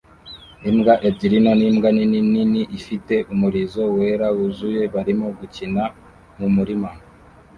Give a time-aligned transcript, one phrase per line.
[0.69, 5.83] Imbwa ebyiri nto n'imbwa nini nini ifite umurizo wera wuzuye barimo gukina
[6.37, 6.89] mu murima